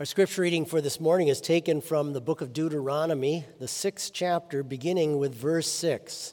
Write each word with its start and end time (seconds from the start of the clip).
Our 0.00 0.06
scripture 0.06 0.40
reading 0.40 0.64
for 0.64 0.80
this 0.80 0.98
morning 0.98 1.28
is 1.28 1.42
taken 1.42 1.82
from 1.82 2.14
the 2.14 2.22
book 2.22 2.40
of 2.40 2.54
Deuteronomy, 2.54 3.44
the 3.58 3.68
sixth 3.68 4.12
chapter, 4.14 4.62
beginning 4.62 5.18
with 5.18 5.34
verse 5.34 5.70
6. 5.70 6.32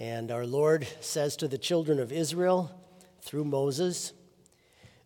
And 0.00 0.30
our 0.30 0.46
Lord 0.46 0.88
says 1.02 1.36
to 1.36 1.48
the 1.48 1.58
children 1.58 2.00
of 2.00 2.10
Israel 2.12 2.74
through 3.20 3.44
Moses, 3.44 4.14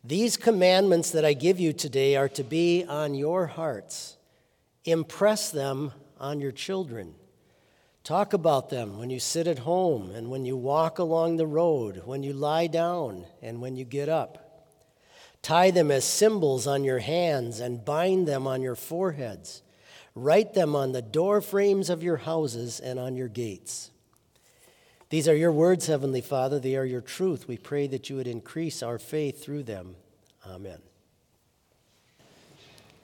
These 0.05 0.37
commandments 0.37 1.11
that 1.11 1.25
I 1.25 1.33
give 1.33 1.59
you 1.59 1.73
today 1.73 2.15
are 2.15 2.29
to 2.29 2.45
be 2.45 2.85
on 2.85 3.17
your 3.17 3.49
hearts. 3.49 4.17
Impress 4.85 5.51
them 5.51 5.91
on 6.21 6.39
your 6.39 6.53
children. 6.53 7.17
Talk 8.05 8.33
about 8.33 8.71
them 8.71 8.97
when 8.97 9.11
you 9.11 9.19
sit 9.19 9.49
at 9.49 9.59
home 9.59 10.13
and 10.13 10.31
when 10.31 10.45
you 10.45 10.57
walk 10.57 11.01
along 11.01 11.37
the 11.37 11.49
road, 11.49 12.03
when 12.05 12.23
you 12.23 12.33
lie 12.33 12.69
down 12.69 13.27
and 13.43 13.61
when 13.61 13.75
you 13.75 13.85
get 13.85 14.09
up. 14.09 14.50
Tie 15.43 15.71
them 15.71 15.91
as 15.91 16.05
symbols 16.05 16.67
on 16.67 16.85
your 16.85 16.99
hands 16.99 17.61
and 17.61 17.85
bind 17.85 18.29
them 18.29 18.47
on 18.47 18.61
your 18.61 18.75
foreheads. 18.75 19.63
Write 20.15 20.55
them 20.55 20.77
on 20.77 20.93
the 20.93 21.03
door 21.03 21.41
frames 21.41 21.89
of 21.89 22.03
your 22.03 22.19
houses 22.19 22.79
and 22.81 22.99
on 22.99 23.17
your 23.17 23.29
gates. 23.29 23.91
These 25.09 25.29
are 25.29 25.35
your 25.35 25.51
words, 25.51 25.87
Heavenly 25.87 26.21
Father. 26.21 26.61
They 26.61 26.77
are 26.77 26.85
your 26.85 27.01
truth. 27.01 27.49
We 27.49 27.57
pray 27.57 27.87
that 27.89 28.11
you 28.11 28.17
would 28.17 28.29
increase 28.29 28.83
our 28.83 28.99
faith 28.99 29.43
through 29.43 29.65
them. 29.65 29.97
Amen. 30.47 30.79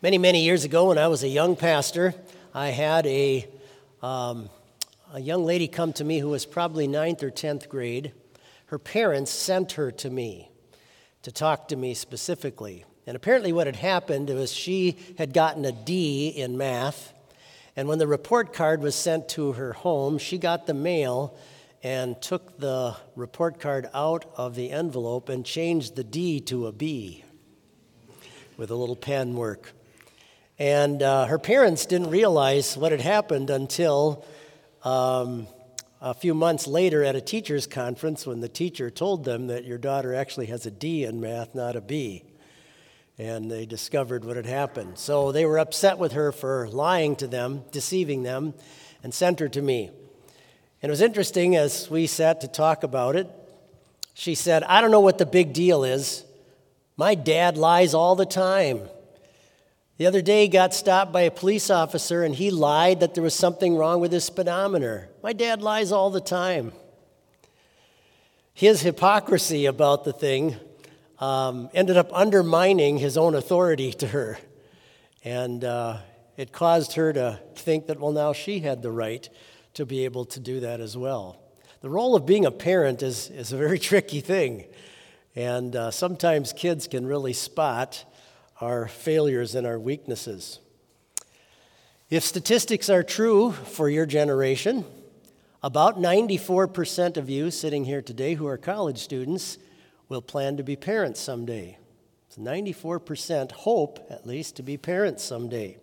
Many, 0.02 0.18
many 0.18 0.45
years 0.45 0.65
ago, 0.65 0.88
when 0.88 0.98
I 0.98 1.09
was 1.09 1.24
a 1.24 1.29
young 1.29 1.57
pastor, 1.57 2.15
I 2.55 2.68
had 2.68 3.07
a, 3.07 3.48
um, 4.02 4.51
a 5.12 5.21
young 5.21 5.45
lady 5.45 5.68
come 5.68 5.93
to 5.95 6.05
me 6.05 6.18
who 6.18 6.29
was 6.29 6.45
probably 6.46 6.87
ninth 6.87 7.23
or 7.23 7.30
tenth 7.30 7.68
grade. 7.68 8.12
Her 8.66 8.79
parents 8.79 9.30
sent 9.30 9.73
her 9.73 9.91
to 9.91 10.10
me 10.10 10.51
to 11.27 11.33
talk 11.33 11.66
to 11.66 11.75
me 11.75 11.93
specifically. 11.93 12.85
And 13.05 13.16
apparently, 13.16 13.53
what 13.53 13.66
had 13.66 13.75
happened 13.75 14.29
was 14.29 14.53
she 14.53 14.97
had 15.19 15.33
gotten 15.33 15.65
a 15.65 15.73
D 15.73 16.29
in 16.29 16.57
math. 16.57 17.12
And 17.75 17.89
when 17.89 17.99
the 17.99 18.07
report 18.07 18.52
card 18.52 18.80
was 18.80 18.95
sent 18.95 19.29
to 19.30 19.51
her 19.55 19.73
home, 19.73 20.18
she 20.18 20.38
got 20.38 20.68
the 20.68 20.73
mail 20.73 21.37
and 21.83 22.23
took 22.23 22.60
the 22.60 22.95
report 23.16 23.59
card 23.59 23.91
out 23.93 24.24
of 24.37 24.55
the 24.55 24.71
envelope 24.71 25.29
and 25.29 25.45
changed 25.45 25.96
the 25.96 26.05
D 26.05 26.38
to 26.43 26.68
a 26.68 26.73
B 26.73 27.24
with 28.57 28.71
a 28.71 28.77
little 28.77 28.95
pen 28.95 29.35
work. 29.35 29.73
And 30.61 31.02
uh, 31.02 31.27
her 31.27 31.40
parents 31.40 31.87
didn't 31.87 32.11
realize 32.11 32.77
what 32.77 32.93
had 32.93 33.01
happened 33.01 33.51
until 33.51 34.24
um, 34.85 35.49
a 36.10 36.15
few 36.15 36.35
months 36.35 36.68
later 36.68 37.02
at 37.02 37.16
a 37.16 37.21
teacher's 37.21 37.66
conference 37.66 38.29
when 38.29 38.38
the 38.38 38.49
teacher 38.49 38.90
told 38.90 39.24
them 39.24 39.49
that 39.49 39.65
your 39.65 39.76
daughter 39.76 40.15
actually 40.15 40.46
has 40.46 40.65
a 40.65 40.71
D 40.71 41.02
in 41.02 41.21
math, 41.21 41.52
not 41.52 41.74
a 41.74 41.80
B. 41.80 42.23
And 43.18 43.51
they 43.51 43.66
discovered 43.66 44.24
what 44.24 44.37
had 44.37 44.46
happened. 44.46 44.99
So 44.99 45.32
they 45.32 45.45
were 45.45 45.59
upset 45.59 45.99
with 45.99 46.12
her 46.12 46.30
for 46.30 46.68
lying 46.68 47.16
to 47.16 47.27
them, 47.27 47.65
deceiving 47.73 48.23
them, 48.23 48.54
and 49.02 49.12
sent 49.12 49.40
her 49.40 49.49
to 49.49 49.60
me. 49.60 49.90
And 50.80 50.90
it 50.90 50.90
was 50.90 51.01
interesting 51.01 51.57
as 51.57 51.90
we 51.90 52.07
sat 52.07 52.40
to 52.43 52.49
talk 52.49 52.84
about 52.84 53.16
it. 53.16 53.29
She 54.15 54.37
said, 54.37 54.62
I 54.62 54.80
don't 54.80 54.93
know 54.93 55.01
what 55.01 55.18
the 55.18 55.27
big 55.27 55.54
deal 55.54 55.82
is. 55.82 56.24
My 56.96 57.16
dad 57.16 57.59
lies 57.59 57.95
all 57.95 58.15
the 58.15 58.27
time. 58.27 58.80
The 59.99 60.07
other 60.07 60.21
day, 60.21 60.43
he 60.43 60.49
got 60.49 60.74
stopped 60.74 61.10
by 61.10 61.23
a 61.23 61.30
police 61.30 61.71
officer 61.71 62.23
and 62.23 62.34
he 62.34 62.51
lied 62.51 63.01
that 63.01 63.15
there 63.15 63.24
was 63.24 63.34
something 63.34 63.77
wrong 63.77 64.00
with 64.00 64.12
his 64.12 64.25
speedometer. 64.25 65.09
My 65.27 65.32
dad 65.32 65.60
lies 65.60 65.91
all 65.91 66.10
the 66.10 66.21
time. 66.21 66.71
His 68.55 68.82
hypocrisy 68.82 69.66
about 69.66 70.05
the 70.05 70.12
thing 70.12 70.55
um, 71.19 71.69
ended 71.75 71.97
up 71.97 72.10
undermining 72.12 72.99
his 72.99 73.19
own 73.19 73.34
authority 73.34 73.93
to 73.94 74.06
her. 74.06 74.38
And 75.25 75.65
uh, 75.65 75.97
it 76.37 76.53
caused 76.53 76.93
her 76.93 77.12
to 77.12 77.41
think 77.56 77.88
that, 77.88 77.99
well, 77.99 78.12
now 78.12 78.34
she 78.34 78.60
had 78.60 78.83
the 78.83 78.93
right 78.93 79.28
to 79.75 79.84
be 79.84 80.05
able 80.05 80.27
to 80.27 80.38
do 80.38 80.60
that 80.60 80.78
as 80.78 80.97
well. 80.97 81.41
The 81.81 81.91
role 81.91 82.15
of 82.15 82.25
being 82.25 82.47
a 82.47 82.53
parent 82.53 83.03
is, 83.03 83.29
is 83.31 83.53
a 83.53 83.56
very 83.56 83.79
tricky 83.91 84.21
thing. 84.21 84.67
And 85.34 85.75
uh, 85.75 85.91
sometimes 85.91 86.53
kids 86.53 86.87
can 86.87 87.05
really 87.05 87.33
spot 87.33 88.05
our 88.61 88.87
failures 88.87 89.56
and 89.56 89.67
our 89.67 89.81
weaknesses. 89.81 90.61
If 92.11 92.23
statistics 92.23 92.89
are 92.89 93.03
true 93.03 93.50
for 93.50 93.91
your 93.91 94.06
generation, 94.06 94.84
about 95.66 95.99
94% 95.99 97.16
of 97.16 97.28
you 97.28 97.50
sitting 97.50 97.84
here 97.84 98.00
today 98.00 98.34
who 98.34 98.47
are 98.47 98.56
college 98.56 98.99
students 98.99 99.59
will 100.09 100.22
plan 100.22 100.56
to 100.59 100.62
be 100.62 100.77
parents 100.77 101.19
someday. 101.19 101.77
So 102.28 102.41
94% 102.41 103.50
hope, 103.50 103.99
at 104.09 104.25
least, 104.25 104.55
to 104.56 104.62
be 104.62 104.76
parents 104.76 105.25
someday. 105.25 105.78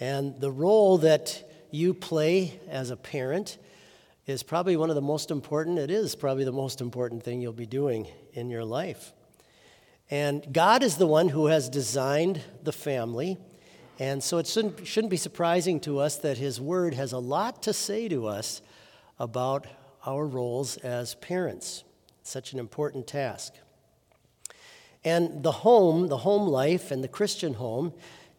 And 0.00 0.40
the 0.40 0.50
role 0.50 0.98
that 0.98 1.48
you 1.70 1.94
play 1.94 2.58
as 2.68 2.90
a 2.90 2.96
parent 2.96 3.58
is 4.26 4.42
probably 4.42 4.76
one 4.76 4.90
of 4.90 4.96
the 4.96 5.02
most 5.02 5.30
important, 5.30 5.78
it 5.78 5.92
is 5.92 6.16
probably 6.16 6.42
the 6.42 6.50
most 6.50 6.80
important 6.80 7.22
thing 7.22 7.40
you'll 7.40 7.52
be 7.52 7.64
doing 7.64 8.08
in 8.32 8.50
your 8.50 8.64
life. 8.64 9.12
And 10.10 10.44
God 10.52 10.82
is 10.82 10.96
the 10.96 11.06
one 11.06 11.28
who 11.28 11.46
has 11.46 11.68
designed 11.68 12.40
the 12.64 12.72
family. 12.72 13.38
And 14.00 14.20
so 14.20 14.38
it 14.38 14.48
shouldn't, 14.48 14.84
shouldn't 14.84 15.12
be 15.12 15.16
surprising 15.16 15.78
to 15.82 16.00
us 16.00 16.16
that 16.16 16.38
His 16.38 16.60
Word 16.60 16.94
has 16.94 17.12
a 17.12 17.18
lot 17.18 17.62
to 17.62 17.72
say 17.72 18.08
to 18.08 18.26
us 18.26 18.62
about 19.18 19.66
our 20.04 20.26
roles 20.26 20.76
as 20.78 21.14
parents. 21.16 21.84
such 22.22 22.52
an 22.52 22.58
important 22.58 23.06
task. 23.06 23.54
And 25.04 25.44
the 25.44 25.52
home, 25.52 26.08
the 26.08 26.16
home 26.18 26.48
life, 26.48 26.90
and 26.90 27.04
the 27.04 27.08
Christian 27.08 27.54
home 27.54 27.92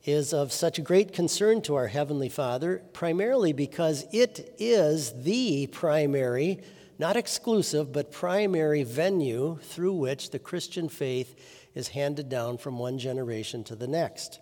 is 0.03 0.33
of 0.33 0.51
such 0.51 0.83
great 0.83 1.13
concern 1.13 1.61
to 1.61 1.75
our 1.75 1.88
Heavenly 1.88 2.27
Father, 2.27 2.81
primarily 2.91 3.53
because 3.53 4.05
it 4.11 4.53
is 4.57 5.23
the 5.23 5.67
primary, 5.67 6.59
not 6.99 7.15
exclusive, 7.15 7.94
but 7.94 8.11
primary 8.11 8.83
venue 8.83 9.57
through 9.63 9.94
which 9.94 10.31
the 10.31 10.39
Christian 10.39 10.89
faith 10.89 11.35
is 11.73 11.89
handed 11.89 12.27
down 12.27 12.57
from 12.57 12.77
one 12.77 12.97
generation 12.99 13.63
to 13.65 13.75
the 13.75 13.88
next. 13.88 14.39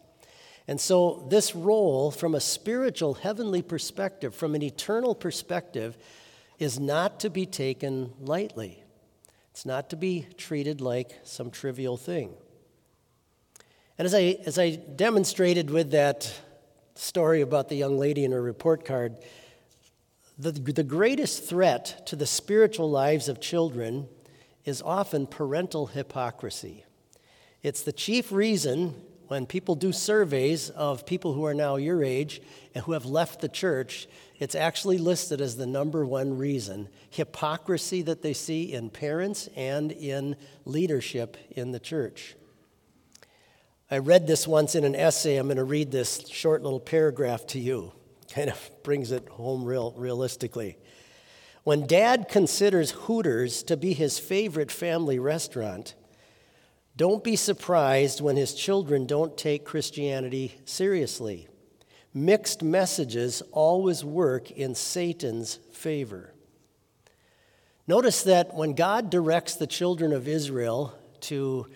And 0.68 0.82
so, 0.82 1.28
this 1.30 1.54
role, 1.54 2.10
from 2.10 2.34
a 2.34 2.40
spiritual, 2.40 3.14
heavenly 3.14 3.62
perspective, 3.62 4.34
from 4.34 4.56
an 4.56 4.64
eternal 4.64 5.14
perspective, 5.14 5.98
is 6.60 6.80
not 6.80 7.20
to 7.22 7.30
be 7.30 7.46
taken 7.46 8.14
lightly. 8.20 8.84
It's 9.52 9.66
not 9.66 9.90
to 9.90 9.96
be 9.96 10.28
treated 10.38 10.82
like 10.82 11.20
some 11.24 11.52
trivial 11.52 11.98
thing. 11.98 12.34
And 13.98 14.06
as 14.06 14.14
I, 14.14 14.38
as 14.46 14.60
I 14.60 14.72
demonstrated 14.76 15.70
with 15.70 15.92
that 15.92 16.34
story 16.96 17.42
about 17.42 17.70
the 17.70 17.76
young 17.76 17.98
lady 17.98 18.24
in 18.24 18.32
her 18.32 18.42
report 18.42 18.84
card, 18.86 19.16
the, 20.38 20.52
the 20.52 20.84
greatest 20.84 21.48
threat 21.48 22.06
to 22.08 22.16
the 22.16 22.26
spiritual 22.26 22.90
lives 22.90 23.30
of 23.30 23.40
children 23.40 24.08
is 24.66 24.82
often 24.82 25.28
parental 25.28 25.88
hypocrisy. 25.88 26.84
It's 27.64 27.82
the 27.82 27.94
chief 27.94 28.32
reason 28.32 29.02
when 29.28 29.46
people 29.46 29.76
do 29.76 29.92
surveys 29.92 30.70
of 30.70 31.06
people 31.06 31.34
who 31.34 31.46
are 31.46 31.54
now 31.54 31.76
your 31.76 32.04
age 32.04 32.42
and 32.74 32.84
who 32.84 32.92
have 32.92 33.06
left 33.06 33.42
the 33.42 33.50
church, 33.50 34.08
it's 34.38 34.56
actually 34.56 34.98
listed 34.98 35.42
as 35.42 35.58
the 35.58 35.66
number 35.66 36.06
one 36.06 36.38
reason 36.38 36.90
hypocrisy 37.10 38.02
that 38.02 38.22
they 38.22 38.34
see 38.34 38.74
in 38.74 38.90
parents 38.90 39.50
and 39.56 39.92
in 39.92 40.36
leadership 40.66 41.38
in 41.52 41.72
the 41.72 41.80
church. 41.80 42.36
I 43.90 44.00
read 44.00 44.28
this 44.28 44.48
once 44.48 44.76
in 44.76 44.84
an 44.84 44.96
essay. 44.96 45.38
I'm 45.38 45.48
going 45.48 45.58
to 45.58 45.64
read 45.64 45.92
this 45.92 46.28
short 46.28 46.64
little 46.64 46.80
paragraph 46.80 47.48
to 47.48 47.60
you. 47.60 47.94
Kind 48.34 48.50
of 48.50 48.72
brings 48.84 49.12
it 49.12 49.30
home 49.30 49.64
real 49.64 49.94
realistically. 49.96 50.78
When 51.64 51.88
dad 51.88 52.28
considers 52.30 52.92
Hooters 52.92 53.64
to 53.64 53.78
be 53.78 53.94
his 53.94 54.20
favorite 54.20 54.72
family 54.72 55.18
restaurant, 55.18 55.96
don't 56.98 57.24
be 57.24 57.36
surprised 57.36 58.22
when 58.22 58.38
his 58.38 58.54
children 58.54 59.06
don't 59.06 59.38
take 59.38 59.66
Christianity 59.66 60.56
seriously. 60.64 61.48
Mixed 62.14 62.64
messages 62.64 63.44
always 63.52 64.06
work 64.06 64.50
in 64.52 64.76
Satan's 64.76 65.56
favor. 65.74 66.34
Notice 67.86 68.24
that 68.24 68.54
when 68.54 68.74
God 68.74 69.10
directs 69.10 69.56
the 69.56 69.68
children 69.68 70.14
of 70.14 70.28
Israel 70.28 70.98
to, 71.22 71.68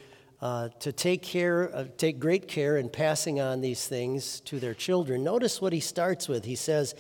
uh, 0.42 0.70
to 0.80 0.94
take, 0.94 1.22
care, 1.22 1.70
uh, 1.76 1.86
take 1.98 2.20
great 2.20 2.48
care 2.48 2.78
in 2.78 2.88
passing 2.88 3.42
on 3.42 3.60
these 3.60 3.86
things 3.86 4.40
to 4.42 4.60
their 4.60 4.74
children, 4.74 5.24
notice 5.24 5.62
what 5.62 5.74
he 5.74 5.82
starts 5.82 6.30
with. 6.30 6.46
He 6.46 6.56
says, 6.56 6.96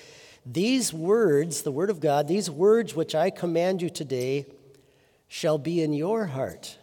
These 0.45 0.93
words, 0.93 1.61
the 1.61 1.71
word 1.71 1.89
of 1.89 2.01
God, 2.01 2.27
these 2.27 2.51
words 2.51 2.93
which 2.93 3.15
I 3.15 3.29
command 3.29 3.81
you 3.81 3.89
today, 3.89 4.45
shall 5.29 5.57
be 5.57 5.81
in 5.81 5.93
your 5.93 6.25
heart. 6.25 6.77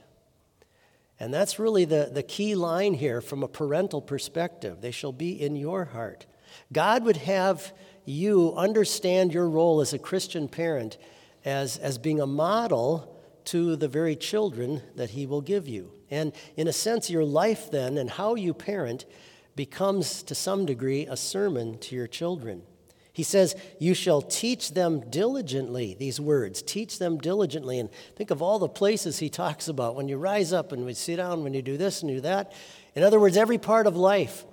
And 1.19 1.33
that's 1.33 1.59
really 1.59 1.85
the, 1.85 2.11
the 2.13 2.23
key 2.23 2.55
line 2.55 2.95
here 2.95 3.21
from 3.21 3.43
a 3.43 3.49
parental 3.49 4.03
perspective. 4.03 4.81
They 4.81 4.91
shall 4.91 5.13
be 5.13 5.41
in 5.41 5.57
your 5.57 5.87
heart. 5.87 6.27
God 6.73 7.05
would 7.05 7.17
have 7.19 7.73
you 8.05 8.55
understand 8.55 9.33
your 9.33 9.49
role 9.49 9.81
as 9.81 9.93
a 9.93 9.99
Christian 9.99 10.49
parent 10.49 10.99
as, 11.45 11.77
as 11.79 11.99
being 11.99 12.21
a 12.21 12.27
model 12.27 13.13
to 13.47 13.77
the 13.77 13.89
very 13.89 14.17
children 14.17 14.83
that 14.97 15.11
He 15.11 15.27
will 15.27 15.41
give 15.41 15.69
you. 15.69 15.93
And 16.11 16.33
in 16.57 16.69
a 16.69 16.73
sense, 16.73 17.09
your 17.11 17.25
life 17.25 17.71
then 17.71 17.97
and 17.99 18.11
how 18.11 18.35
you 18.35 18.53
parent 18.53 19.07
becomes 19.55 20.23
to 20.25 20.35
some 20.35 20.67
degree 20.67 21.07
a 21.07 21.17
sermon 21.17 21.79
to 21.79 21.97
your 21.97 22.07
children. 22.07 22.63
He 23.17 23.23
says, 23.23 23.57
You 23.79 23.95
shall 23.95 24.21
teach 24.21 24.73
them 24.73 25.01
diligently, 25.09 25.97
these 25.99 26.21
words, 26.21 26.61
teach 26.61 26.99
them 26.99 27.17
diligently. 27.17 27.79
And 27.79 27.89
think 28.15 28.31
of 28.31 28.43
all 28.43 28.59
the 28.59 28.69
places 28.69 29.21
he 29.21 29.31
talks 29.31 29.69
about 29.69 29.95
when 29.95 30.07
you 30.07 30.19
rise 30.19 30.53
up 30.53 30.71
and 30.71 30.85
we 30.85 30.93
sit 30.93 31.17
down, 31.17 31.43
when 31.43 31.55
you 31.55 31.63
do 31.63 31.79
this 31.79 32.03
and 32.03 32.11
do 32.11 32.21
that. 32.21 32.53
In 32.95 33.03
other 33.03 33.19
words, 33.19 33.39
every 33.39 33.57
part 33.57 33.87
of 33.87 33.97
life. 33.97 34.45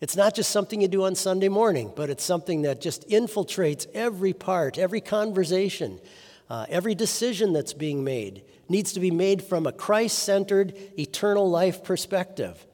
It's 0.00 0.16
not 0.16 0.34
just 0.34 0.50
something 0.50 0.80
you 0.80 0.88
do 0.88 1.04
on 1.04 1.14
Sunday 1.14 1.48
morning, 1.48 1.92
but 1.94 2.10
it's 2.10 2.24
something 2.24 2.62
that 2.62 2.80
just 2.80 3.08
infiltrates 3.08 3.86
every 3.94 4.32
part, 4.32 4.76
every 4.76 5.00
conversation, 5.00 6.00
uh, 6.48 6.66
every 6.68 6.96
decision 6.96 7.52
that's 7.52 7.74
being 7.74 8.02
made 8.02 8.42
needs 8.68 8.92
to 8.94 8.98
be 8.98 9.12
made 9.12 9.40
from 9.40 9.68
a 9.68 9.72
Christ 9.72 10.18
centered, 10.18 10.76
eternal 10.98 11.48
life 11.48 11.84
perspective. 11.84 12.66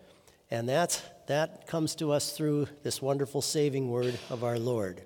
And 0.50 0.66
that's, 0.66 1.02
that 1.26 1.66
comes 1.66 1.94
to 1.96 2.12
us 2.12 2.34
through 2.34 2.68
this 2.82 3.02
wonderful 3.02 3.42
saving 3.42 3.90
word 3.90 4.18
of 4.30 4.42
our 4.42 4.58
Lord. 4.58 5.02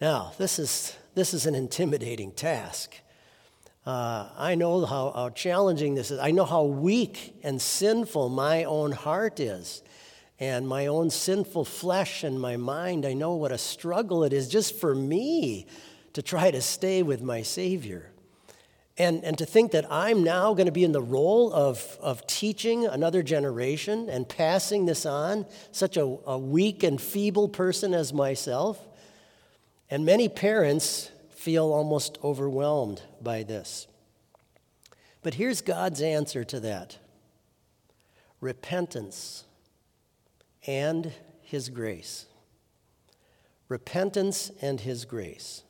Now, 0.00 0.32
this 0.38 0.58
is, 0.58 0.96
this 1.14 1.34
is 1.34 1.44
an 1.44 1.54
intimidating 1.54 2.32
task. 2.32 2.94
Uh, 3.84 4.30
I 4.34 4.54
know 4.54 4.86
how, 4.86 5.10
how 5.10 5.28
challenging 5.28 5.94
this 5.94 6.10
is. 6.10 6.18
I 6.18 6.30
know 6.30 6.46
how 6.46 6.64
weak 6.64 7.36
and 7.42 7.60
sinful 7.60 8.30
my 8.30 8.64
own 8.64 8.92
heart 8.92 9.40
is, 9.40 9.82
and 10.38 10.66
my 10.66 10.86
own 10.86 11.10
sinful 11.10 11.66
flesh 11.66 12.24
and 12.24 12.40
my 12.40 12.56
mind. 12.56 13.04
I 13.04 13.12
know 13.12 13.34
what 13.34 13.52
a 13.52 13.58
struggle 13.58 14.24
it 14.24 14.32
is 14.32 14.48
just 14.48 14.74
for 14.74 14.94
me 14.94 15.66
to 16.14 16.22
try 16.22 16.50
to 16.50 16.62
stay 16.62 17.02
with 17.02 17.20
my 17.20 17.42
Savior. 17.42 18.10
And, 18.96 19.22
and 19.22 19.36
to 19.38 19.44
think 19.44 19.72
that 19.72 19.86
I'm 19.90 20.24
now 20.24 20.54
going 20.54 20.66
to 20.66 20.72
be 20.72 20.84
in 20.84 20.92
the 20.92 21.02
role 21.02 21.52
of, 21.52 21.98
of 22.00 22.26
teaching 22.26 22.86
another 22.86 23.22
generation 23.22 24.08
and 24.08 24.26
passing 24.26 24.86
this 24.86 25.04
on, 25.04 25.46
such 25.72 25.98
a, 25.98 26.18
a 26.26 26.38
weak 26.38 26.82
and 26.82 27.00
feeble 27.00 27.48
person 27.48 27.92
as 27.92 28.14
myself. 28.14 28.78
And 29.90 30.04
many 30.04 30.28
parents 30.28 31.10
feel 31.30 31.72
almost 31.72 32.16
overwhelmed 32.22 33.02
by 33.20 33.42
this. 33.42 33.88
But 35.22 35.34
here's 35.34 35.60
God's 35.60 36.00
answer 36.00 36.44
to 36.44 36.60
that 36.60 36.98
repentance 38.40 39.44
and 40.66 41.12
His 41.42 41.68
grace. 41.68 42.26
Repentance 43.68 44.50
and 44.62 44.80
His 44.80 45.04
grace. 45.04 45.64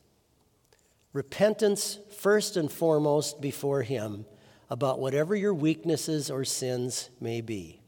Repentance, 1.12 1.98
first 2.16 2.56
and 2.56 2.70
foremost, 2.70 3.40
before 3.40 3.82
Him 3.82 4.26
about 4.68 5.00
whatever 5.00 5.34
your 5.34 5.54
weaknesses 5.54 6.30
or 6.30 6.44
sins 6.44 7.10
may 7.20 7.40
be, 7.40 7.80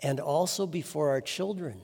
and 0.00 0.20
also 0.20 0.66
before 0.66 1.08
our 1.10 1.20
children 1.20 1.80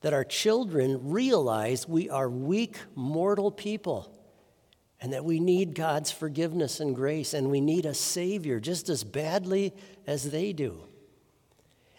that 0.00 0.12
our 0.12 0.24
children 0.24 1.10
realize 1.10 1.88
we 1.88 2.08
are 2.08 2.28
weak, 2.28 2.76
mortal 2.94 3.50
people 3.50 4.14
and 5.00 5.12
that 5.12 5.24
we 5.24 5.40
need 5.40 5.74
God's 5.74 6.10
forgiveness 6.10 6.80
and 6.80 6.94
grace 6.94 7.34
and 7.34 7.50
we 7.50 7.60
need 7.60 7.86
a 7.86 7.94
Savior 7.94 8.60
just 8.60 8.88
as 8.88 9.04
badly 9.04 9.72
as 10.06 10.30
they 10.30 10.52
do. 10.52 10.80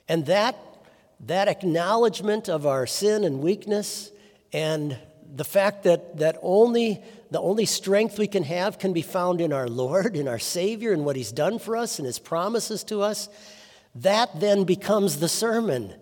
And 0.07 0.25
that, 0.25 0.57
that 1.21 1.47
acknowledgement 1.47 2.49
of 2.49 2.65
our 2.65 2.87
sin 2.87 3.23
and 3.23 3.39
weakness 3.39 4.11
and 4.51 4.97
the 5.33 5.45
fact 5.45 5.83
that, 5.83 6.17
that 6.17 6.37
only 6.41 7.03
the 7.31 7.39
only 7.39 7.65
strength 7.65 8.17
we 8.17 8.27
can 8.27 8.43
have 8.43 8.79
can 8.79 8.91
be 8.91 9.01
found 9.01 9.39
in 9.39 9.53
our 9.53 9.67
Lord, 9.67 10.15
in 10.15 10.27
our 10.27 10.39
Savior, 10.39 10.93
and 10.93 11.05
what 11.05 11.15
He's 11.15 11.31
done 11.31 11.59
for 11.59 11.77
us 11.77 11.99
and 11.99 12.05
His 12.05 12.19
promises 12.19 12.83
to 12.85 13.01
us, 13.01 13.29
that 13.95 14.39
then 14.39 14.63
becomes 14.63 15.19
the 15.19 15.29
sermon. 15.29 15.93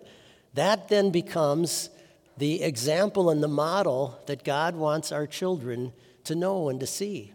That 0.58 0.88
then 0.88 1.10
becomes 1.10 1.88
the 2.36 2.64
example 2.64 3.30
and 3.30 3.40
the 3.40 3.46
model 3.46 4.20
that 4.26 4.42
God 4.42 4.74
wants 4.74 5.12
our 5.12 5.24
children 5.24 5.92
to 6.24 6.34
know 6.34 6.68
and 6.68 6.80
to 6.80 6.86
see. 6.86 7.32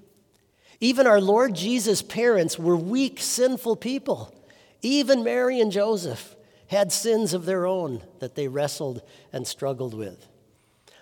Even 0.82 1.08
our 1.08 1.22
Lord 1.22 1.56
Jesus' 1.56 2.02
parents 2.02 2.60
were 2.60 2.76
weak, 2.76 3.22
sinful 3.22 3.78
people. 3.78 4.36
Even 4.82 5.24
Mary 5.24 5.62
and 5.62 5.72
Joseph 5.72 6.36
had 6.68 6.92
sins 6.92 7.34
of 7.34 7.46
their 7.46 7.66
own 7.66 8.04
that 8.20 8.36
they 8.36 8.50
wrestled 8.50 9.02
and 9.32 9.48
struggled 9.48 9.94
with. 9.94 10.28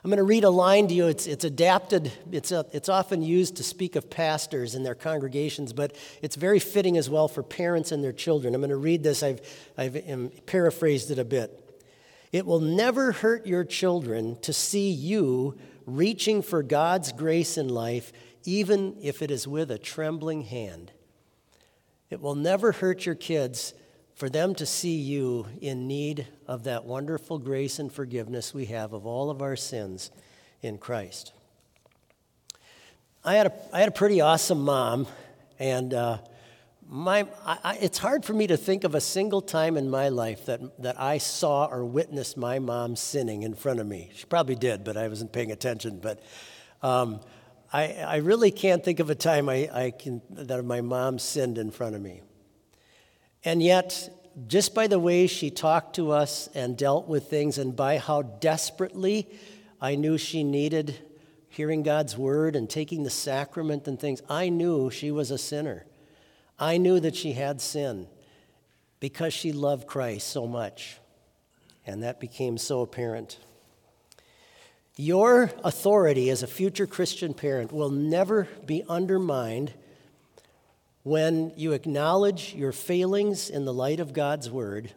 I'm 0.03 0.12
going 0.12 0.17
to 0.17 0.24
read 0.24 0.44
a 0.44 0.51
line 0.51 0.89
to 0.89 0.94
you. 0.94 1.07
It's, 1.07 1.25
it's 1.25 1.44
adapted, 1.44 2.12
it's, 2.31 2.51
a, 2.51 2.67
it's 2.71 2.88
often 2.89 3.24
used 3.24 3.56
to 3.56 3.63
speak 3.63 3.95
of 3.95 4.12
pastors 4.12 4.75
and 4.75 4.85
their 4.85 4.94
congregations, 4.94 5.74
but 5.74 5.95
it's 6.21 6.35
very 6.35 6.59
fitting 6.59 6.97
as 6.97 7.09
well 7.09 7.27
for 7.27 7.41
parents 7.41 7.91
and 7.91 8.03
their 8.03 8.13
children. 8.13 8.53
I'm 8.53 8.62
going 8.62 8.69
to 8.69 8.75
read 8.75 9.01
this. 9.01 9.24
I've, 9.24 9.41
I've 9.75 10.07
um, 10.07 10.31
paraphrased 10.45 11.09
it 11.09 11.17
a 11.17 11.25
bit. 11.25 11.57
It 12.31 12.45
will 12.45 12.62
never 12.62 13.12
hurt 13.12 13.45
your 13.45 13.63
children 13.63 14.38
to 14.42 14.54
see 14.54 14.89
you 14.89 15.57
reaching 15.86 16.42
for 16.42 16.63
God's 16.63 17.12
grace 17.12 17.57
in 17.57 17.68
life, 17.68 18.13
even 18.45 18.95
if 19.01 19.22
it 19.22 19.31
is 19.31 19.48
with 19.48 19.69
a 19.69 19.78
trembling 19.78 20.44
hand. 20.44 20.92
It 22.10 22.22
will 22.22 22.36
never 22.36 22.72
hurt 22.72 23.06
your 23.06 23.16
kids 23.16 23.74
for 24.16 24.30
them 24.30 24.54
to 24.56 24.66
see 24.66 24.95
you 24.95 25.48
in 25.62 25.88
need 25.88 26.28
of 26.48 26.63
that 26.66 26.86
wonderful 26.86 27.39
grace 27.39 27.80
and 27.80 27.92
forgiveness 27.92 28.54
we 28.54 28.66
have 28.66 28.94
of 28.94 29.06
all 29.06 29.30
of 29.30 29.42
our 29.42 29.56
sins 29.56 30.12
in 30.62 30.77
Christ. 30.77 31.34
I 33.24 33.36
had 33.36 33.48
a, 33.48 33.54
I 33.74 33.80
had 33.80 33.89
a 33.89 33.94
pretty 33.94 34.22
awesome 34.22 34.62
mom, 34.62 35.07
and 35.60 35.94
uh, 35.94 36.18
my, 36.93 37.25
I, 37.45 37.77
it's 37.79 37.97
hard 37.97 38.25
for 38.25 38.33
me 38.33 38.47
to 38.47 38.57
think 38.57 38.83
of 38.83 38.95
a 38.95 38.99
single 38.99 39.41
time 39.41 39.77
in 39.77 39.89
my 39.89 40.09
life 40.09 40.47
that, 40.47 40.59
that 40.81 40.99
I 40.99 41.19
saw 41.19 41.65
or 41.67 41.85
witnessed 41.85 42.35
my 42.35 42.59
mom 42.59 42.97
sinning 42.97 43.43
in 43.43 43.53
front 43.53 43.79
of 43.79 43.88
me. 43.88 44.11
She 44.13 44.25
probably 44.25 44.55
did, 44.55 44.83
but 44.83 44.97
I 44.97 45.07
wasn't 45.07 45.31
paying 45.31 45.53
attention. 45.53 45.99
But 45.99 46.21
um, 46.81 47.21
I, 47.71 47.93
I 47.93 48.15
really 48.17 48.51
can't 48.51 48.83
think 48.83 48.99
of 48.99 49.09
a 49.09 49.15
time 49.15 49.47
I, 49.47 49.69
I 49.71 49.91
can, 49.91 50.21
that 50.31 50.65
my 50.65 50.81
mom 50.81 51.17
sinned 51.17 51.57
in 51.57 51.71
front 51.71 51.95
of 51.95 52.01
me. 52.01 52.23
And 53.45 53.63
yet, 53.63 54.09
just 54.47 54.75
by 54.75 54.88
the 54.88 54.99
way 54.99 55.27
she 55.27 55.49
talked 55.49 55.95
to 55.95 56.11
us 56.11 56.49
and 56.53 56.77
dealt 56.77 57.07
with 57.07 57.29
things, 57.29 57.57
and 57.57 57.73
by 57.73 57.99
how 57.99 58.21
desperately 58.21 59.29
I 59.79 59.95
knew 59.95 60.17
she 60.17 60.43
needed 60.43 60.99
hearing 61.47 61.83
God's 61.83 62.17
word 62.17 62.57
and 62.57 62.69
taking 62.69 63.03
the 63.03 63.09
sacrament 63.09 63.88
and 63.88 63.97
things, 63.97 64.21
I 64.27 64.49
knew 64.49 64.91
she 64.91 65.09
was 65.09 65.31
a 65.31 65.38
sinner. 65.38 65.85
I 66.62 66.78
knew 66.78 67.00
that 67.00 67.16
she 67.16 67.34
had 67.34 67.60
sin 67.60 68.08
because 69.00 69.34
she 69.34 69.52
loved 69.52 69.88
Christ 69.88 70.28
so 70.28 70.46
much. 70.46 71.00
And 71.88 72.04
that 72.04 72.19
became 72.19 72.60
so 72.60 72.81
apparent. 72.81 73.39
Your 74.96 75.51
authority 75.63 76.30
as 76.30 76.44
a 76.44 76.48
future 76.48 76.86
Christian 76.86 77.34
parent 77.34 77.72
will 77.72 77.89
never 77.89 78.48
be 78.68 78.84
undermined 78.88 79.74
when 81.01 81.51
you 81.58 81.72
acknowledge 81.72 82.53
your 82.53 82.72
failings 82.72 83.50
in 83.50 83.65
the 83.65 83.74
light 83.74 84.00
of 84.00 84.13
God's 84.13 84.51
word 84.51 84.91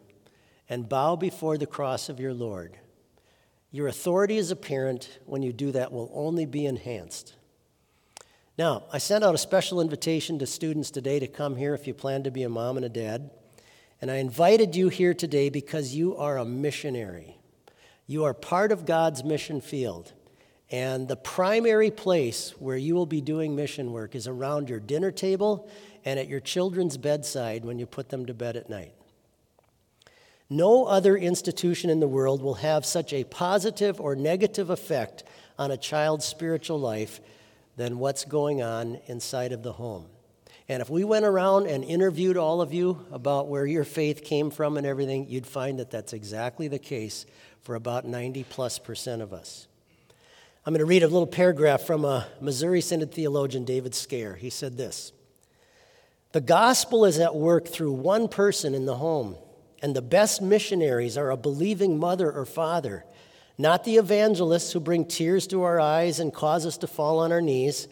and 0.68 0.86
bow 0.86 1.16
before 1.16 1.56
the 1.56 1.66
cross 1.66 2.10
of 2.10 2.20
your 2.20 2.34
Lord. 2.34 2.76
Your 3.70 3.88
authority 3.88 4.36
as 4.36 4.50
a 4.50 4.56
parent, 4.56 5.18
when 5.24 5.42
you 5.42 5.54
do 5.54 5.72
that, 5.72 5.92
will 5.92 6.10
only 6.12 6.44
be 6.44 6.66
enhanced. 6.66 7.34
Now, 8.56 8.84
I 8.92 8.98
sent 8.98 9.24
out 9.24 9.34
a 9.34 9.38
special 9.38 9.80
invitation 9.80 10.38
to 10.38 10.46
students 10.46 10.92
today 10.92 11.18
to 11.18 11.26
come 11.26 11.56
here 11.56 11.74
if 11.74 11.88
you 11.88 11.94
plan 11.94 12.22
to 12.22 12.30
be 12.30 12.44
a 12.44 12.48
mom 12.48 12.76
and 12.76 12.86
a 12.86 12.88
dad. 12.88 13.30
And 14.00 14.10
I 14.10 14.16
invited 14.16 14.76
you 14.76 14.90
here 14.90 15.12
today 15.12 15.48
because 15.48 15.94
you 15.94 16.16
are 16.16 16.38
a 16.38 16.44
missionary. 16.44 17.36
You 18.06 18.24
are 18.24 18.34
part 18.34 18.70
of 18.70 18.86
God's 18.86 19.24
mission 19.24 19.60
field. 19.60 20.12
And 20.70 21.08
the 21.08 21.16
primary 21.16 21.90
place 21.90 22.54
where 22.60 22.76
you 22.76 22.94
will 22.94 23.06
be 23.06 23.20
doing 23.20 23.56
mission 23.56 23.90
work 23.90 24.14
is 24.14 24.28
around 24.28 24.68
your 24.68 24.80
dinner 24.80 25.10
table 25.10 25.68
and 26.04 26.20
at 26.20 26.28
your 26.28 26.40
children's 26.40 26.96
bedside 26.96 27.64
when 27.64 27.80
you 27.80 27.86
put 27.86 28.10
them 28.10 28.24
to 28.26 28.34
bed 28.34 28.56
at 28.56 28.70
night. 28.70 28.92
No 30.48 30.84
other 30.84 31.16
institution 31.16 31.90
in 31.90 31.98
the 31.98 32.06
world 32.06 32.40
will 32.40 32.54
have 32.54 32.86
such 32.86 33.12
a 33.12 33.24
positive 33.24 34.00
or 34.00 34.14
negative 34.14 34.70
effect 34.70 35.24
on 35.58 35.72
a 35.72 35.76
child's 35.76 36.24
spiritual 36.24 36.78
life 36.78 37.20
than 37.76 37.98
what's 37.98 38.24
going 38.24 38.62
on 38.62 39.00
inside 39.06 39.52
of 39.52 39.62
the 39.62 39.72
home. 39.72 40.06
And 40.68 40.80
if 40.80 40.88
we 40.88 41.04
went 41.04 41.26
around 41.26 41.66
and 41.66 41.84
interviewed 41.84 42.36
all 42.36 42.62
of 42.62 42.72
you 42.72 43.04
about 43.12 43.48
where 43.48 43.66
your 43.66 43.84
faith 43.84 44.24
came 44.24 44.50
from 44.50 44.76
and 44.78 44.86
everything, 44.86 45.28
you'd 45.28 45.46
find 45.46 45.78
that 45.78 45.90
that's 45.90 46.14
exactly 46.14 46.68
the 46.68 46.78
case 46.78 47.26
for 47.62 47.74
about 47.74 48.06
90 48.06 48.44
plus 48.44 48.78
percent 48.78 49.20
of 49.20 49.32
us. 49.32 49.68
I'm 50.64 50.72
going 50.72 50.78
to 50.78 50.86
read 50.86 51.02
a 51.02 51.08
little 51.08 51.26
paragraph 51.26 51.82
from 51.82 52.06
a 52.06 52.26
Missouri 52.40 52.80
Synod 52.80 53.12
theologian, 53.12 53.64
David 53.64 53.94
Scaer. 53.94 54.36
He 54.36 54.48
said 54.48 54.78
this 54.78 55.12
The 56.32 56.40
gospel 56.40 57.04
is 57.04 57.18
at 57.18 57.34
work 57.34 57.68
through 57.68 57.92
one 57.92 58.28
person 58.28 58.74
in 58.74 58.86
the 58.86 58.96
home, 58.96 59.36
and 59.82 59.94
the 59.94 60.00
best 60.00 60.40
missionaries 60.40 61.18
are 61.18 61.30
a 61.30 61.36
believing 61.36 61.98
mother 61.98 62.32
or 62.32 62.46
father 62.46 63.04
not 63.56 63.84
the 63.84 63.96
evangelists 63.96 64.72
who 64.72 64.80
bring 64.80 65.04
tears 65.04 65.46
to 65.48 65.62
our 65.62 65.80
eyes 65.80 66.18
and 66.20 66.32
cause 66.32 66.66
us 66.66 66.76
to 66.78 66.86
fall 66.86 67.20
on 67.20 67.32
our 67.32 67.40
knees, 67.40 67.88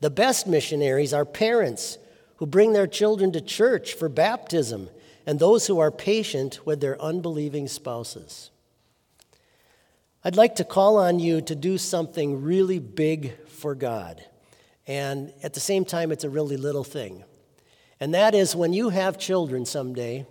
The 0.00 0.10
best 0.10 0.46
missionaries 0.46 1.14
are 1.14 1.24
parents 1.24 1.98
who 2.36 2.46
bring 2.46 2.72
their 2.72 2.86
children 2.86 3.32
to 3.32 3.40
church 3.40 3.94
for 3.94 4.08
baptism 4.08 4.90
and 5.24 5.38
those 5.38 5.66
who 5.66 5.78
are 5.78 5.90
patient 5.90 6.64
with 6.66 6.80
their 6.80 7.00
unbelieving 7.00 7.66
spouses. 7.66 8.50
I'd 10.22 10.36
like 10.36 10.56
to 10.56 10.64
call 10.64 10.98
on 10.98 11.18
you 11.18 11.40
to 11.42 11.54
do 11.54 11.78
something 11.78 12.42
really 12.42 12.78
big 12.78 13.46
for 13.46 13.74
God. 13.74 14.24
And 14.86 15.32
at 15.42 15.54
the 15.54 15.60
same 15.60 15.84
time, 15.84 16.12
it's 16.12 16.24
a 16.24 16.30
really 16.30 16.56
little 16.56 16.84
thing. 16.84 17.24
And 17.98 18.12
that 18.12 18.34
is 18.34 18.54
when 18.54 18.72
you 18.72 18.90
have 18.90 19.18
children 19.18 19.64
someday, 19.64 20.26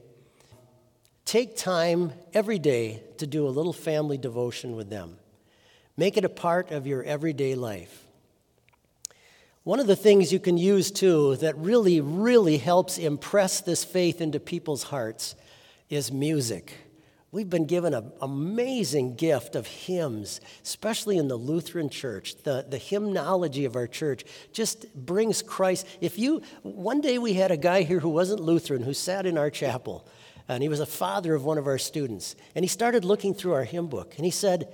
take 1.25 1.57
time 1.57 2.13
every 2.33 2.59
day 2.59 3.03
to 3.17 3.27
do 3.27 3.47
a 3.47 3.49
little 3.49 3.73
family 3.73 4.17
devotion 4.17 4.75
with 4.75 4.89
them. 4.89 5.17
Make 5.97 6.17
it 6.17 6.25
a 6.25 6.29
part 6.29 6.71
of 6.71 6.87
your 6.87 7.03
everyday 7.03 7.55
life. 7.55 8.05
One 9.63 9.79
of 9.79 9.87
the 9.87 9.95
things 9.95 10.31
you 10.31 10.39
can 10.39 10.57
use 10.57 10.91
too 10.91 11.37
that 11.37 11.57
really, 11.57 11.99
really 11.99 12.57
helps 12.57 12.99
impress 12.99 13.61
this 13.61 13.83
faith 13.83 14.21
into 14.21 14.39
people's 14.39 14.83
hearts 14.83 15.35
is 15.89 16.11
music. 16.11 16.73
We've 17.31 17.49
been 17.49 17.65
given 17.65 17.93
an 17.93 18.11
amazing 18.21 19.15
gift 19.15 19.55
of 19.55 19.67
hymns, 19.67 20.39
especially 20.63 21.17
in 21.17 21.27
the 21.27 21.35
Lutheran 21.35 21.89
church. 21.89 22.35
The, 22.43 22.65
the 22.69 22.77
hymnology 22.77 23.65
of 23.65 23.75
our 23.75 23.87
church 23.87 24.23
just 24.53 24.93
brings 24.93 25.41
Christ. 25.41 25.85
If 25.99 26.17
you, 26.19 26.43
one 26.61 27.01
day 27.01 27.17
we 27.17 27.33
had 27.33 27.51
a 27.51 27.57
guy 27.57 27.81
here 27.81 27.99
who 27.99 28.09
wasn't 28.09 28.39
Lutheran 28.39 28.83
who 28.83 28.93
sat 28.93 29.25
in 29.25 29.37
our 29.37 29.49
chapel, 29.49 30.07
and 30.47 30.61
he 30.61 30.69
was 30.69 30.79
a 30.79 30.85
father 30.85 31.33
of 31.33 31.43
one 31.43 31.57
of 31.57 31.67
our 31.67 31.77
students. 31.77 32.35
And 32.53 32.63
he 32.63 32.69
started 32.69 33.03
looking 33.03 33.33
through 33.33 33.53
our 33.53 33.63
hymn 33.63 33.87
book, 33.87 34.13
and 34.17 34.25
he 34.25 34.31
said, 34.31 34.71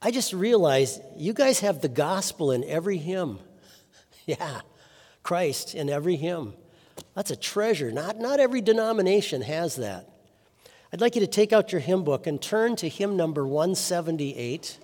I 0.00 0.10
just 0.10 0.32
realized 0.32 1.00
you 1.16 1.32
guys 1.32 1.60
have 1.60 1.80
the 1.80 1.88
gospel 1.88 2.52
in 2.52 2.64
every 2.64 2.98
hymn. 2.98 3.40
Yeah, 4.26 4.60
Christ 5.22 5.74
in 5.74 5.88
every 5.88 6.16
hymn. 6.16 6.52
That's 7.14 7.30
a 7.30 7.36
treasure. 7.36 7.90
Not, 7.90 8.18
not 8.18 8.40
every 8.40 8.60
denomination 8.60 9.40
has 9.40 9.76
that. 9.76 10.06
I'd 10.92 11.00
like 11.00 11.14
you 11.14 11.22
to 11.22 11.26
take 11.26 11.52
out 11.52 11.72
your 11.72 11.80
hymn 11.80 12.04
book 12.04 12.26
and 12.26 12.40
turn 12.40 12.76
to 12.76 12.88
hymn 12.90 13.16
number 13.16 13.46
178. 13.46 14.78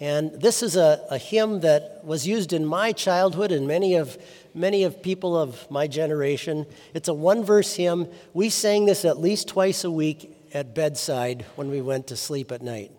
And 0.00 0.32
this 0.32 0.62
is 0.62 0.76
a, 0.76 1.04
a 1.10 1.18
hymn 1.18 1.60
that 1.60 2.00
was 2.02 2.26
used 2.26 2.54
in 2.54 2.64
my 2.64 2.92
childhood 2.92 3.52
and 3.52 3.68
many 3.68 3.96
of, 3.96 4.16
many 4.54 4.84
of 4.84 5.02
people 5.02 5.36
of 5.36 5.70
my 5.70 5.86
generation. 5.86 6.64
It's 6.94 7.08
a 7.08 7.14
one 7.14 7.44
verse 7.44 7.76
hymn. 7.76 8.08
We 8.32 8.48
sang 8.48 8.86
this 8.86 9.04
at 9.04 9.18
least 9.18 9.48
twice 9.48 9.84
a 9.84 9.90
week 9.90 10.34
at 10.54 10.74
bedside 10.74 11.44
when 11.54 11.68
we 11.68 11.82
went 11.82 12.06
to 12.06 12.16
sleep 12.16 12.50
at 12.50 12.62
night. 12.62 12.90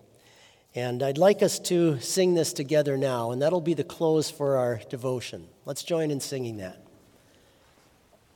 And 0.75 1.03
I'd 1.03 1.17
like 1.17 1.41
us 1.41 1.59
to 1.59 1.99
sing 1.99 2.35
this 2.35 2.53
together 2.53 2.95
now, 2.95 3.31
and 3.31 3.41
that'll 3.41 3.59
be 3.59 3.73
the 3.73 3.83
close 3.83 4.29
for 4.29 4.55
our 4.55 4.79
devotion. 4.89 5.47
Let's 5.65 5.83
join 5.83 6.11
in 6.11 6.21
singing 6.21 6.57
that. 6.57 6.80